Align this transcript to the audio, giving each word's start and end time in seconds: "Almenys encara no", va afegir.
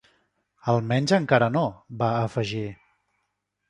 "Almenys 0.73 1.15
encara 1.19 1.51
no", 1.59 1.65
va 2.03 2.11
afegir. 2.27 2.67